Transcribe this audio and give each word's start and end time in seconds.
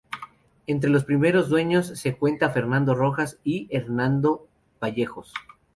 Entre 0.65 0.89
los 0.89 1.05
primeros 1.05 1.47
dueños 1.47 1.85
se 1.85 2.17
cuenta 2.17 2.47
a 2.47 2.49
Fernando 2.49 2.95
Rojas 2.95 3.37
y 3.43 3.67
Hernando 3.69 4.47
Vallejos. 4.81 5.31